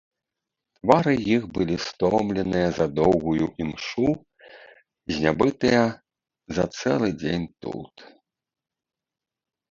Твары 0.77 1.11
іх 1.33 1.43
былі 1.57 1.75
стомленыя 1.87 2.69
за 2.77 2.87
доўгую 2.99 3.45
імшу, 3.65 4.07
знябытыя 5.17 5.83
за 6.57 6.65
цэлы 6.79 7.09
дзень 7.21 7.45
тут. 7.67 7.93